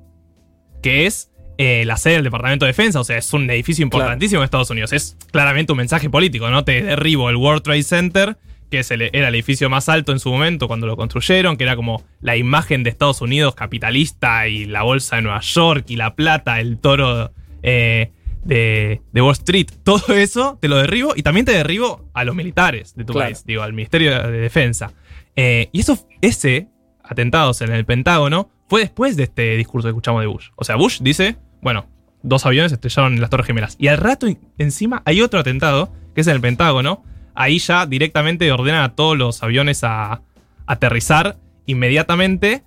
Que 0.83 1.05
es 1.07 1.31
eh, 1.57 1.83
la 1.85 1.97
sede 1.97 2.15
del 2.15 2.23
Departamento 2.25 2.65
de 2.65 2.69
Defensa. 2.71 2.99
O 2.99 3.03
sea, 3.03 3.17
es 3.17 3.33
un 3.33 3.49
edificio 3.49 3.83
importantísimo 3.83 4.41
en 4.41 4.45
Estados 4.45 4.69
Unidos. 4.69 4.93
Es 4.93 5.17
claramente 5.31 5.71
un 5.71 5.77
mensaje 5.79 6.09
político, 6.09 6.49
¿no? 6.51 6.63
Te 6.63 6.83
derribo 6.83 7.29
el 7.31 7.35
World 7.37 7.63
Trade 7.63 7.81
Center, 7.83 8.37
que 8.69 8.79
es 8.79 8.91
el- 8.91 9.01
era 9.13 9.29
el 9.29 9.33
edificio 9.35 9.67
más 9.69 9.89
alto 9.89 10.11
en 10.11 10.19
su 10.19 10.29
momento 10.29 10.67
cuando 10.67 10.85
lo 10.85 10.95
construyeron, 10.95 11.57
que 11.57 11.63
era 11.63 11.75
como 11.75 12.03
la 12.21 12.35
imagen 12.35 12.83
de 12.83 12.91
Estados 12.91 13.21
Unidos 13.21 13.55
capitalista 13.55 14.47
y 14.47 14.65
la 14.65 14.83
bolsa 14.83 15.15
de 15.15 15.23
Nueva 15.23 15.39
York 15.41 15.85
y 15.87 15.95
la 15.95 16.13
plata, 16.15 16.59
el 16.59 16.77
toro 16.77 17.31
eh, 17.63 18.11
de, 18.47 19.01
de 19.11 19.21
Wall 19.21 19.33
Street. 19.33 19.67
Todo 19.83 20.13
eso 20.15 20.57
te 20.61 20.67
lo 20.67 20.77
derribo 20.77 21.13
y 21.15 21.21
también 21.23 21.45
te 21.45 21.51
derribo 21.51 22.09
a 22.13 22.23
los 22.23 22.35
militares 22.35 22.95
de 22.95 23.03
tu 23.05 23.13
Claro. 23.13 23.27
país, 23.27 23.43
digo, 23.45 23.61
al 23.63 23.73
Ministerio 23.73 24.23
de 24.23 24.39
Defensa. 24.39 24.93
Eh, 25.35 25.69
y 25.71 25.81
eso, 25.81 25.99
ese 26.21 26.67
atentados 27.03 27.61
en 27.61 27.71
el 27.71 27.85
Pentágono 27.85 28.49
fue 28.67 28.81
después 28.81 29.15
de 29.15 29.23
este 29.23 29.55
discurso 29.55 29.85
que 29.87 29.91
escuchamos 29.91 30.21
de 30.21 30.27
Bush. 30.27 30.49
O 30.55 30.63
sea, 30.63 30.75
Bush 30.75 30.99
dice, 31.01 31.37
bueno, 31.61 31.85
dos 32.23 32.45
aviones 32.45 32.71
estrellaron 32.71 33.13
en 33.13 33.21
las 33.21 33.29
Torres 33.29 33.47
Gemelas. 33.47 33.75
Y 33.79 33.87
al 33.87 33.97
rato 33.97 34.27
en- 34.27 34.39
encima 34.57 35.03
hay 35.05 35.21
otro 35.21 35.39
atentado, 35.39 35.93
que 36.15 36.21
es 36.21 36.27
en 36.27 36.33
el 36.35 36.41
Pentágono. 36.41 37.03
Ahí 37.35 37.59
ya 37.59 37.85
directamente 37.85 38.51
ordenan 38.51 38.81
a 38.83 38.95
todos 38.95 39.15
los 39.17 39.43
aviones 39.43 39.83
a 39.83 40.21
aterrizar 40.65 41.37
inmediatamente. 41.67 42.63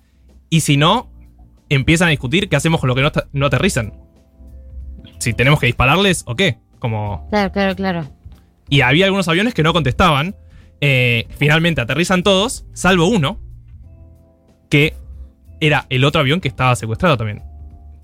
Y 0.49 0.61
si 0.61 0.77
no, 0.77 1.11
empiezan 1.69 2.07
a 2.07 2.11
discutir 2.11 2.49
qué 2.49 2.55
hacemos 2.55 2.79
con 2.79 2.87
lo 2.87 2.95
que 2.95 3.01
no, 3.01 3.11
no 3.33 3.45
aterrizan. 3.45 3.93
Si 5.21 5.33
tenemos 5.33 5.59
que 5.59 5.67
dispararles 5.67 6.23
o 6.25 6.35
qué. 6.35 6.57
Como 6.79 7.27
Claro, 7.29 7.51
claro, 7.51 7.75
claro. 7.75 8.07
y 8.69 8.81
había 8.81 9.05
algunos 9.05 9.27
aviones 9.27 9.53
que 9.53 9.63
no 9.63 9.71
contestaban. 9.73 10.35
Eh, 10.81 11.27
finalmente 11.37 11.79
aterrizan 11.81 12.23
todos, 12.23 12.65
salvo 12.73 13.07
uno, 13.07 13.39
que 14.69 14.95
era 15.59 15.85
el 15.89 16.03
otro 16.05 16.21
avión 16.21 16.41
que 16.41 16.47
estaba 16.47 16.75
secuestrado 16.75 17.17
también. 17.17 17.43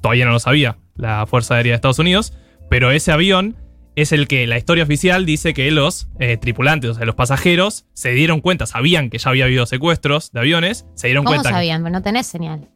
Todavía 0.02 0.26
no 0.26 0.32
lo 0.32 0.40
sabía 0.40 0.78
la 0.96 1.26
Fuerza 1.26 1.56
Aérea 1.56 1.72
de 1.72 1.76
Estados 1.76 2.00
Unidos, 2.00 2.34
pero 2.70 2.92
ese 2.92 3.12
avión 3.12 3.56
es 3.96 4.12
el 4.12 4.28
que 4.28 4.46
la 4.46 4.58
historia 4.60 4.84
oficial 4.84 5.26
dice 5.26 5.56
que 5.56 5.72
los 5.72 6.08
eh, 6.20 6.38
tripulantes, 6.38 6.92
o 6.92 6.94
sea, 6.94 7.06
los 7.06 7.16
pasajeros, 7.16 7.88
se 7.94 8.12
dieron 8.12 8.42
cuenta, 8.42 8.68
sabían 8.68 9.10
que 9.10 9.18
ya 9.18 9.32
había 9.32 9.46
habido 9.46 9.66
secuestros 9.66 10.32
de 10.34 10.40
aviones, 10.42 10.86
se 10.94 11.08
dieron 11.08 11.24
¿Cómo 11.24 11.36
cuenta. 11.38 11.50
que- 11.50 11.56
sabían? 11.56 11.82
No 11.84 12.02
tenés 12.04 12.28
señal. 12.28 12.68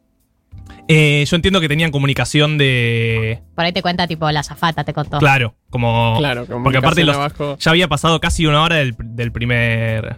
Eh, 0.88 1.24
yo 1.26 1.36
entiendo 1.36 1.60
que 1.60 1.68
tenían 1.68 1.90
comunicación 1.90 2.58
de. 2.58 3.40
Por 3.54 3.64
ahí 3.64 3.72
te 3.72 3.82
cuenta, 3.82 4.06
tipo, 4.06 4.30
la 4.30 4.42
zafata 4.42 4.84
te 4.84 4.92
contó. 4.92 5.18
Claro, 5.18 5.54
como. 5.70 6.16
Claro, 6.18 6.44
Porque 6.46 6.78
aparte 6.78 7.04
los- 7.04 7.16
abajo. 7.16 7.56
ya 7.58 7.70
había 7.70 7.88
pasado 7.88 8.20
casi 8.20 8.46
una 8.46 8.62
hora 8.62 8.76
del, 8.76 8.94
del 8.98 9.32
primer. 9.32 10.16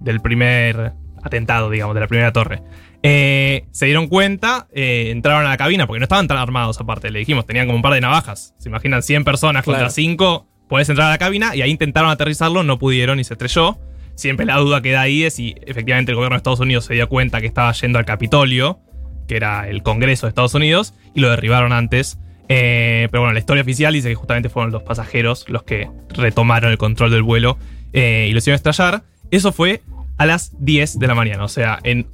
Del 0.00 0.20
primer 0.20 0.92
atentado, 1.22 1.70
digamos, 1.70 1.94
de 1.94 2.00
la 2.00 2.06
primera 2.08 2.32
torre. 2.32 2.62
Eh, 3.02 3.66
se 3.70 3.86
dieron 3.86 4.08
cuenta, 4.08 4.66
eh, 4.74 5.08
entraron 5.10 5.46
a 5.46 5.50
la 5.50 5.56
cabina, 5.56 5.86
porque 5.86 6.00
no 6.00 6.04
estaban 6.04 6.26
tan 6.28 6.36
armados 6.38 6.80
aparte, 6.80 7.10
le 7.10 7.18
dijimos, 7.20 7.46
tenían 7.46 7.66
como 7.66 7.76
un 7.76 7.82
par 7.82 7.92
de 7.94 8.00
navajas. 8.00 8.54
Se 8.58 8.68
imaginan 8.68 9.02
100 9.02 9.24
personas 9.24 9.64
contra 9.64 9.80
Claro. 9.84 9.92
5, 9.94 10.46
puedes 10.68 10.88
entrar 10.88 11.08
a 11.08 11.10
la 11.10 11.18
cabina 11.18 11.54
y 11.54 11.62
ahí 11.62 11.70
intentaron 11.70 12.10
aterrizarlo, 12.10 12.62
no 12.62 12.78
pudieron 12.78 13.20
y 13.20 13.24
se 13.24 13.34
estrelló. 13.34 13.78
Siempre 14.14 14.44
la 14.46 14.56
duda 14.58 14.80
queda 14.82 15.00
ahí 15.02 15.22
es 15.24 15.34
si 15.34 15.54
efectivamente 15.66 16.12
el 16.12 16.16
gobierno 16.16 16.34
de 16.34 16.38
Estados 16.38 16.60
Unidos 16.60 16.84
se 16.84 16.94
dio 16.94 17.08
cuenta 17.08 17.40
que 17.40 17.46
estaba 17.46 17.72
yendo 17.72 17.98
al 17.98 18.04
Capitolio, 18.04 18.80
que 19.26 19.36
era 19.36 19.68
el 19.68 19.82
Congreso 19.82 20.26
de 20.26 20.30
Estados 20.30 20.54
Unidos, 20.54 20.94
y 21.14 21.20
lo 21.20 21.30
derribaron 21.30 21.72
antes. 21.72 22.18
Eh, 22.48 23.08
pero 23.10 23.22
bueno, 23.22 23.32
la 23.32 23.38
historia 23.38 23.62
oficial 23.62 23.94
dice 23.94 24.08
que 24.10 24.14
justamente 24.14 24.48
fueron 24.48 24.70
los 24.70 24.82
pasajeros 24.82 25.48
los 25.48 25.62
que 25.62 25.88
retomaron 26.10 26.70
el 26.70 26.78
control 26.78 27.10
del 27.10 27.22
vuelo 27.22 27.56
eh, 27.92 28.26
y 28.28 28.32
lo 28.32 28.38
hicieron 28.38 28.56
estrellar. 28.56 29.02
Eso 29.30 29.52
fue 29.52 29.82
a 30.18 30.26
las 30.26 30.52
10 30.58 30.98
de 30.98 31.06
la 31.06 31.14
mañana, 31.14 31.44
o 31.44 31.48
sea, 31.48 31.78
en 31.82 32.06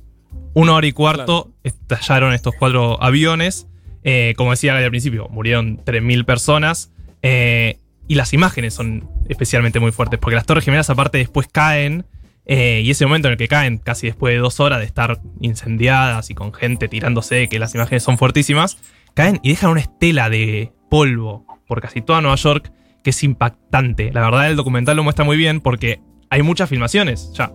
una 0.54 0.74
hora 0.74 0.86
y 0.86 0.92
cuarto 0.92 1.50
estallaron 1.64 2.32
estos 2.32 2.54
cuatro 2.58 3.02
aviones. 3.02 3.66
Eh, 4.02 4.34
como 4.36 4.52
decía 4.52 4.76
al 4.76 4.90
principio, 4.90 5.28
murieron 5.28 5.78
3.000 5.84 6.24
personas. 6.24 6.92
y 7.22 8.14
las 8.16 8.32
imágenes 8.32 8.74
son 8.74 9.08
especialmente 9.28 9.78
muy 9.78 9.92
fuertes, 9.92 10.18
porque 10.18 10.34
las 10.34 10.46
Torres 10.46 10.64
Gemelas 10.64 10.90
aparte 10.90 11.18
después 11.18 11.46
caen. 11.48 12.06
Eh, 12.52 12.82
y 12.84 12.90
ese 12.90 13.06
momento 13.06 13.28
en 13.28 13.32
el 13.32 13.38
que 13.38 13.46
caen, 13.46 13.78
casi 13.78 14.08
después 14.08 14.34
de 14.34 14.40
dos 14.40 14.58
horas 14.58 14.80
de 14.80 14.84
estar 14.84 15.20
incendiadas 15.40 16.30
y 16.30 16.34
con 16.34 16.52
gente 16.52 16.88
tirándose, 16.88 17.48
que 17.48 17.60
las 17.60 17.76
imágenes 17.76 18.02
son 18.02 18.18
fuertísimas, 18.18 18.76
caen 19.14 19.38
y 19.44 19.50
dejan 19.50 19.70
una 19.70 19.78
estela 19.78 20.28
de 20.28 20.72
polvo 20.90 21.46
por 21.68 21.80
casi 21.80 22.02
toda 22.02 22.20
Nueva 22.20 22.34
York, 22.34 22.72
que 23.04 23.10
es 23.10 23.22
impactante. 23.22 24.10
La 24.12 24.22
verdad 24.22 24.50
el 24.50 24.56
documental 24.56 24.96
lo 24.96 25.04
muestra 25.04 25.24
muy 25.24 25.36
bien 25.36 25.60
porque 25.60 26.00
hay 26.28 26.42
muchas 26.42 26.68
filmaciones 26.68 27.30
ya. 27.34 27.52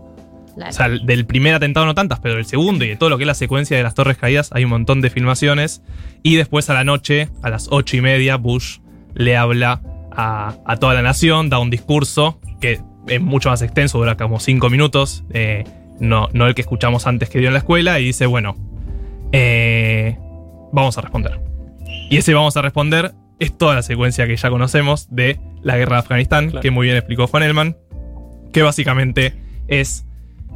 Claro. 0.55 0.69
O 0.69 0.73
sea, 0.73 0.87
del 0.87 1.25
primer 1.25 1.55
atentado 1.55 1.85
no 1.85 1.93
tantas, 1.93 2.21
pero 2.21 2.35
del 2.35 2.45
segundo 2.45 2.85
y 2.85 2.87
de 2.87 2.95
todo 2.95 3.09
lo 3.09 3.17
que 3.17 3.25
es 3.25 3.27
la 3.27 3.33
secuencia 3.33 3.75
de 3.75 3.83
las 3.83 3.95
torres 3.95 4.17
caídas 4.17 4.51
hay 4.53 4.63
un 4.63 4.69
montón 4.69 5.01
de 5.01 5.09
filmaciones. 5.09 5.81
Y 6.23 6.37
después 6.37 6.69
a 6.69 6.73
la 6.73 6.85
noche, 6.85 7.27
a 7.43 7.49
las 7.49 7.67
ocho 7.69 7.97
y 7.97 8.01
media, 8.01 8.37
Bush 8.37 8.77
le 9.13 9.35
habla 9.35 9.81
a, 10.13 10.55
a 10.65 10.77
toda 10.77 10.93
la 10.93 11.01
nación, 11.01 11.49
da 11.49 11.59
un 11.59 11.69
discurso 11.69 12.39
que 12.61 12.79
es 13.07 13.21
mucho 13.21 13.49
más 13.49 13.61
extenso, 13.61 13.97
dura 13.97 14.15
como 14.17 14.39
cinco 14.39 14.69
minutos, 14.69 15.23
eh, 15.31 15.63
no, 15.99 16.27
no 16.33 16.47
el 16.47 16.55
que 16.55 16.61
escuchamos 16.61 17.07
antes 17.07 17.29
que 17.29 17.39
dio 17.39 17.47
en 17.47 17.53
la 17.53 17.59
escuela, 17.59 17.99
y 17.99 18.05
dice, 18.05 18.25
bueno, 18.25 18.55
eh, 19.31 20.17
vamos 20.71 20.97
a 20.97 21.01
responder. 21.01 21.39
Y 22.09 22.17
ese 22.17 22.33
vamos 22.33 22.55
a 22.57 22.61
responder 22.61 23.13
es 23.39 23.57
toda 23.57 23.75
la 23.75 23.81
secuencia 23.81 24.27
que 24.27 24.35
ya 24.37 24.49
conocemos 24.49 25.13
de 25.13 25.39
la 25.61 25.77
guerra 25.77 25.97
de 25.97 25.99
Afganistán, 25.99 26.49
Claro. 26.49 26.61
que 26.61 26.71
muy 26.71 26.85
bien 26.85 26.97
explicó 26.97 27.27
Juan 27.27 27.43
Elman, 27.43 27.77
que 28.53 28.61
básicamente 28.61 29.33
es, 29.67 30.05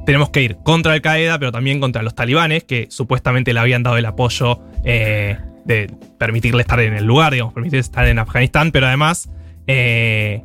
tenemos 0.06 0.30
que 0.30 0.42
ir 0.42 0.58
contra 0.64 0.94
Al 0.94 1.02
Qaeda, 1.02 1.40
pero 1.40 1.52
también 1.52 1.80
contra 1.80 2.04
los 2.04 2.16
talibanes, 2.16 2.64
que 2.64 2.88
supuestamente 2.90 3.54
le 3.54 3.60
habían 3.60 3.84
dado 3.84 3.98
el 3.98 4.06
apoyo 4.06 4.60
eh, 4.86 5.38
de 5.66 5.92
permitirle 6.18 6.62
estar 6.62 6.80
en 6.80 6.94
el 6.94 7.04
lugar, 7.06 7.34
digamos, 7.34 7.54
permitirle 7.54 7.82
estar 7.82 8.08
en 8.08 8.18
Afganistán, 8.20 8.72
pero 8.72 8.88
además, 8.88 9.30
eh, 9.68 10.42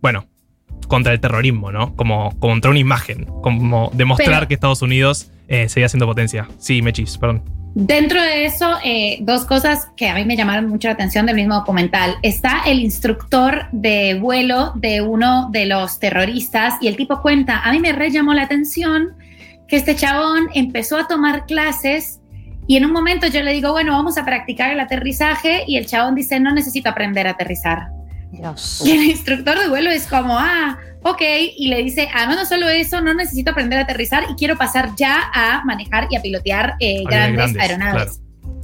bueno, 0.00 0.26
contra 0.88 1.12
el 1.12 1.20
terrorismo, 1.20 1.72
¿no? 1.72 1.94
Como 1.96 2.38
contra 2.38 2.70
una 2.70 2.80
imagen, 2.80 3.24
como 3.42 3.90
demostrar 3.94 4.38
Pero- 4.40 4.48
que 4.48 4.54
Estados 4.54 4.82
Unidos 4.82 5.30
eh, 5.48 5.68
seguía 5.68 5.88
siendo 5.88 6.06
potencia. 6.06 6.48
Sí, 6.58 6.82
Mechis, 6.82 7.18
perdón. 7.18 7.42
Dentro 7.74 8.22
de 8.22 8.46
eso, 8.46 8.78
eh, 8.82 9.18
dos 9.20 9.44
cosas 9.44 9.90
que 9.98 10.08
a 10.08 10.14
mí 10.14 10.24
me 10.24 10.34
llamaron 10.34 10.66
mucho 10.66 10.88
la 10.88 10.94
atención 10.94 11.26
del 11.26 11.36
mismo 11.36 11.56
documental. 11.56 12.14
Está 12.22 12.62
el 12.64 12.80
instructor 12.80 13.66
de 13.70 14.18
vuelo 14.18 14.72
de 14.76 15.02
uno 15.02 15.50
de 15.50 15.66
los 15.66 15.98
terroristas 16.00 16.74
y 16.80 16.88
el 16.88 16.96
tipo 16.96 17.20
cuenta, 17.20 17.60
a 17.60 17.72
mí 17.72 17.78
me 17.78 17.92
re 17.92 18.10
llamó 18.10 18.32
la 18.32 18.44
atención 18.44 19.10
que 19.68 19.76
este 19.76 19.94
chabón 19.94 20.48
empezó 20.54 20.96
a 20.96 21.06
tomar 21.06 21.44
clases 21.44 22.20
y 22.66 22.78
en 22.78 22.86
un 22.86 22.92
momento 22.92 23.26
yo 23.26 23.42
le 23.42 23.52
digo, 23.52 23.72
bueno, 23.72 23.92
vamos 23.92 24.16
a 24.16 24.24
practicar 24.24 24.70
el 24.72 24.80
aterrizaje 24.80 25.64
y 25.66 25.76
el 25.76 25.86
chabón 25.86 26.14
dice, 26.14 26.40
no 26.40 26.52
necesito 26.52 26.88
aprender 26.88 27.26
a 27.26 27.32
aterrizar. 27.32 27.88
Dios. 28.32 28.82
Y 28.84 28.90
el 28.90 29.04
instructor 29.04 29.58
de 29.58 29.68
vuelo 29.68 29.90
es 29.90 30.06
como, 30.06 30.38
ah, 30.38 30.78
ok, 31.02 31.22
y 31.56 31.68
le 31.68 31.82
dice, 31.82 32.08
además 32.14 32.36
no 32.36 32.46
solo 32.46 32.68
eso, 32.68 33.00
no 33.00 33.14
necesito 33.14 33.52
aprender 33.52 33.78
a 33.78 33.82
aterrizar 33.82 34.24
y 34.30 34.34
quiero 34.34 34.56
pasar 34.56 34.90
ya 34.96 35.30
a 35.32 35.62
manejar 35.64 36.08
y 36.10 36.16
a 36.16 36.22
pilotear 36.22 36.74
eh, 36.80 37.02
grandes, 37.04 37.36
grandes, 37.36 37.62
aeronaves. 37.62 38.20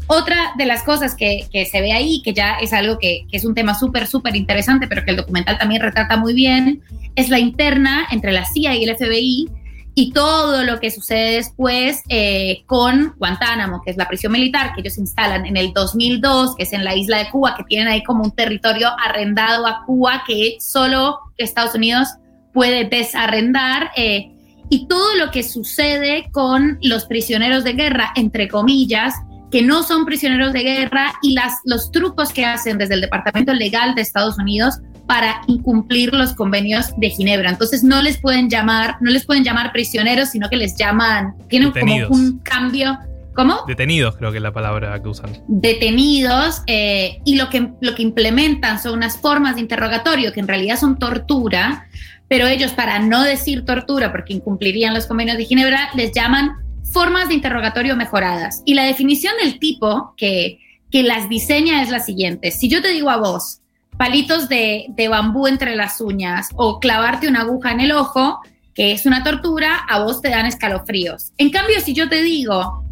Otra 0.09 0.53
de 0.59 0.67
las 0.67 0.83
cosas 0.83 1.15
que, 1.15 1.47
que 1.53 1.65
se 1.65 1.81
ve 1.81 1.93
ahí, 1.93 2.21
que 2.23 2.35
ya 2.35 2.55
es 2.55 2.73
algo 2.73 2.99
que, 2.99 3.25
que 3.31 3.37
es 3.37 3.45
un 3.45 3.55
tema 3.55 3.75
súper, 3.75 4.07
súper 4.07 4.35
interesante, 4.37 4.89
pero 4.89 5.05
que 5.05 5.13
el 5.13 5.17
documental 5.17 5.59
también 5.59 5.81
retrata 5.81 6.17
muy 6.17 6.35
bien, 6.35 6.83
es 7.15 7.29
la 7.29 7.39
interna 7.39 8.07
entre 8.11 8.33
la 8.33 8.45
CIA 8.45 8.75
y 8.75 8.85
el 8.85 8.97
FBI 8.97 9.49
y 9.95 10.13
todo 10.13 10.65
lo 10.65 10.81
que 10.81 10.91
sucede 10.91 11.37
después 11.37 12.03
eh, 12.09 12.63
con 12.67 13.15
Guantánamo, 13.19 13.83
que 13.85 13.91
es 13.91 13.97
la 13.97 14.09
prisión 14.09 14.33
militar 14.33 14.73
que 14.75 14.81
ellos 14.81 14.97
instalan 14.99 15.45
en 15.45 15.57
el 15.57 15.73
2002, 15.73 16.57
que 16.57 16.63
es 16.63 16.73
en 16.73 16.85
la 16.85 16.97
isla 16.97 17.19
de 17.19 17.31
Cuba, 17.31 17.55
que 17.57 17.65
tienen 17.65 17.89
ahí 17.89 18.03
como 18.03 18.25
un 18.25 18.31
territorio 18.31 18.89
arrendado 18.99 19.67
a 19.67 19.85
Cuba 19.85 20.25
que 20.27 20.57
solo 20.61 21.19
Estados 21.37 21.75
Unidos 21.75 22.09
puede 22.53 22.85
desarrendar. 22.85 23.91
eh, 23.97 24.29
y 24.71 24.87
todo 24.87 25.17
lo 25.17 25.31
que 25.31 25.43
sucede 25.43 26.31
con 26.33 26.79
los 26.81 27.05
prisioneros 27.05 27.63
de 27.63 27.75
guerra, 27.75 28.11
entre 28.17 28.49
comillas, 28.49 29.13
que 29.51 29.61
no 29.61 29.83
son 29.83 30.07
prisioneros 30.07 30.55
de 30.55 30.63
guerra 30.63 31.13
y 31.21 31.35
las, 31.35 31.61
los 31.65 31.91
trucos 31.93 32.33
que 32.33 32.47
hacen 32.47 32.79
desde 32.79 32.95
el 32.95 33.03
Departamento 33.03 33.53
Legal 33.53 33.95
de 33.95 34.01
Estados 34.01 34.39
Unidos 34.39 34.79
para 35.13 35.43
incumplir 35.47 36.15
los 36.15 36.33
convenios 36.33 36.87
de 36.97 37.11
Ginebra. 37.11 37.51
Entonces 37.51 37.85
no 37.85 38.01
les 38.01 38.17
pueden 38.17 38.49
llamar, 38.49 38.97
no 39.03 39.11
les 39.11 39.27
pueden 39.27 39.45
llamar 39.45 39.71
prisioneros, 39.71 40.31
sino 40.31 40.49
que 40.49 40.57
les 40.57 40.75
llaman, 40.75 41.35
tienen 41.51 41.71
Detenidos. 41.71 42.09
como 42.09 42.23
un 42.23 42.39
cambio. 42.39 42.99
¿Cómo? 43.35 43.59
Detenidos, 43.69 44.17
creo 44.17 44.31
que 44.31 44.39
es 44.39 44.43
la 44.43 44.55
palabra 44.55 44.99
que 45.03 45.09
usan. 45.11 45.31
detenidos 45.49 46.63
eh, 46.67 47.21
y 47.27 47.37
lo 47.37 47.51
que, 47.51 47.73
lo 47.83 47.95
que 47.95 48.03
implementan 48.03 48.81
son 48.81 48.95
unas 48.95 49.19
formas 49.19 49.57
de 49.57 49.61
interrogatorio 49.61 50.33
que 50.33 50.41
en 50.41 50.49
realidad 50.49 50.79
son 50.79 50.99
tortura, 50.99 51.89
pero 52.27 52.47
ellos 52.47 52.73
para 52.73 52.99
no 52.99 53.23
decir 53.23 53.67
tortura, 53.67 54.13
porque 54.13 54.33
incumplirían 54.33 54.95
los 54.95 55.05
convenios 55.05 55.37
de 55.37 55.45
Ginebra, 55.45 55.91
les 55.95 56.13
llaman 56.13 56.53
formas 56.91 57.29
de 57.29 57.35
interrogatorio 57.35 57.97
mejoradas. 57.97 58.63
Y 58.65 58.73
la 58.73 58.85
definición 58.85 59.35
del 59.43 59.59
tipo 59.59 60.15
que, 60.17 60.59
que 60.91 61.03
las 61.03 61.29
diseña 61.29 61.83
es 61.83 61.91
la 61.91 62.01
siguiente. 62.01 62.51
Si 62.51 62.71
yo 62.71 62.81
te 62.81 62.89
digo 62.93 63.11
a 63.11 63.19
vos, 63.19 63.62
palitos 64.03 64.49
de, 64.49 64.93
bambú 65.09 65.47
entre 65.47 65.77
las 65.77 66.01
uñas 66.01 66.49
o 66.57 66.81
clavarte 66.81 67.29
una 67.29 67.43
aguja 67.43 67.71
en 67.71 67.79
el 67.79 67.93
ojo, 67.93 68.41
que 68.75 68.91
es 68.91 69.07
una 69.07 69.23
tortura, 69.23 69.77
a 69.89 70.03
vos 70.03 70.21
te 70.21 70.29
dan 70.29 70.45
escalofríos. 70.45 71.31
En 71.39 71.51
cambio, 71.51 71.79
si 71.79 71.95
yo 71.95 72.09
te 72.09 72.21
digo, 72.21 72.85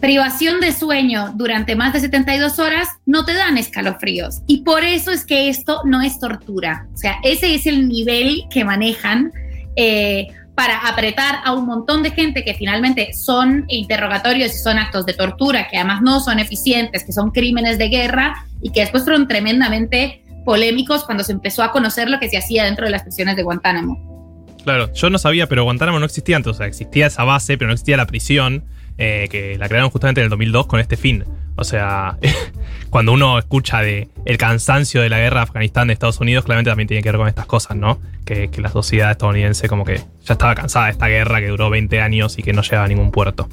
privación 0.00 0.60
de 0.60 0.70
sueño 0.70 1.32
durante 1.34 1.74
más 1.74 1.92
de 1.92 1.98
72 1.98 2.60
horas 2.60 2.86
no 3.04 3.24
te 3.24 3.34
dan 3.34 3.58
escalofríos. 3.58 4.42
Y 4.46 4.58
por 4.58 4.84
eso 4.84 5.10
es 5.10 5.26
que 5.26 5.48
esto 5.48 5.80
no 5.84 6.02
es 6.02 6.20
tortura. 6.20 6.86
O 6.94 6.96
sea, 6.96 7.16
ese 7.24 7.56
es 7.56 7.66
el 7.66 7.88
nivel 7.88 8.44
que 8.48 8.64
manejan 8.64 9.32
eh, 9.74 10.28
para 10.54 10.78
apretar 10.88 11.40
a 11.44 11.52
un 11.52 11.66
montón 11.66 12.04
de 12.04 12.12
gente 12.12 12.44
que 12.44 12.54
finalmente 12.54 13.12
son 13.12 13.64
interrogatorios 13.66 14.54
y 14.54 14.58
son 14.58 14.78
actos 14.78 15.04
de 15.04 15.14
tortura, 15.14 15.66
que 15.66 15.78
además 15.78 16.00
no 16.00 16.20
son 16.20 16.38
eficientes, 16.38 17.02
que 17.02 17.12
son 17.12 17.32
crímenes 17.32 17.76
de 17.76 17.88
guerra 17.88 18.46
y 18.62 18.70
que 18.70 18.82
después 18.82 19.02
fueron 19.02 19.26
tremendamente 19.26 20.22
polémicos 20.48 21.04
cuando 21.04 21.24
se 21.24 21.32
empezó 21.32 21.62
a 21.62 21.72
conocer 21.72 22.08
lo 22.08 22.18
que 22.18 22.30
se 22.30 22.38
hacía 22.38 22.64
dentro 22.64 22.86
de 22.86 22.90
las 22.90 23.02
prisiones 23.02 23.36
de 23.36 23.42
Guantánamo. 23.42 24.56
Claro, 24.64 24.90
yo 24.94 25.10
no 25.10 25.18
sabía, 25.18 25.46
pero 25.46 25.64
Guantánamo 25.64 25.98
no 25.98 26.06
existía 26.06 26.36
antes. 26.36 26.52
O 26.52 26.54
sea, 26.54 26.66
existía 26.66 27.06
esa 27.06 27.22
base, 27.24 27.58
pero 27.58 27.68
no 27.68 27.74
existía 27.74 27.98
la 27.98 28.06
prisión, 28.06 28.64
eh, 28.96 29.28
que 29.30 29.58
la 29.58 29.68
crearon 29.68 29.90
justamente 29.90 30.22
en 30.22 30.24
el 30.24 30.30
2002 30.30 30.66
con 30.66 30.80
este 30.80 30.96
fin. 30.96 31.22
O 31.58 31.64
sea, 31.64 32.16
cuando 32.90 33.12
uno 33.12 33.38
escucha 33.38 33.80
de 33.80 34.08
el 34.24 34.38
cansancio 34.38 35.02
de 35.02 35.08
la 35.10 35.18
guerra 35.18 35.40
de 35.40 35.42
Afganistán 35.44 35.88
de 35.88 35.92
Estados 35.94 36.20
Unidos, 36.20 36.44
claramente 36.44 36.70
también 36.70 36.88
tiene 36.88 37.02
que 37.02 37.10
ver 37.10 37.18
con 37.18 37.28
estas 37.28 37.46
cosas, 37.46 37.76
¿no? 37.76 37.98
Que, 38.24 38.48
que 38.48 38.60
la 38.60 38.70
sociedad 38.70 39.10
estadounidense 39.10 39.68
como 39.68 39.84
que 39.84 40.02
ya 40.24 40.34
estaba 40.34 40.54
cansada 40.54 40.86
de 40.86 40.92
esta 40.92 41.06
guerra 41.08 41.40
que 41.40 41.48
duró 41.48 41.70
20 41.70 42.00
años 42.00 42.38
y 42.38 42.42
que 42.42 42.52
no 42.52 42.62
llegaba 42.62 42.84
a 42.84 42.88
ningún 42.88 43.10
puerto. 43.10 43.48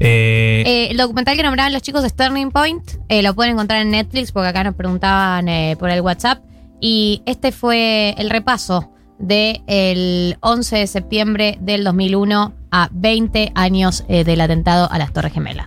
Eh, 0.00 0.64
Eh, 0.66 0.88
el 0.90 0.96
documental 0.96 1.36
que 1.36 1.42
nombraban 1.42 1.72
los 1.72 1.82
chicos 1.82 2.04
es 2.04 2.14
Turning 2.14 2.50
Point. 2.50 2.82
eh, 3.08 3.22
lo 3.22 3.34
pueden 3.34 3.52
encontrar 3.52 3.82
en 3.82 3.90
Netflix 3.90 4.32
porque 4.32 4.48
acá 4.48 4.64
nos 4.64 4.74
preguntaban 4.74 5.46
por 5.78 5.90
el 5.90 6.00
WhatsApp. 6.00 6.42
Y 6.80 7.22
este 7.26 7.52
fue 7.52 8.14
el 8.18 8.30
repaso 8.30 8.90
del 9.18 10.36
11 10.40 10.76
de 10.76 10.86
septiembre 10.86 11.58
del 11.60 11.84
2001 11.84 12.52
a 12.70 12.88
20 12.92 13.52
años 13.54 14.04
del 14.08 14.40
atentado 14.40 14.90
a 14.90 14.98
las 14.98 15.12
Torres 15.12 15.32
Gemelas. 15.32 15.64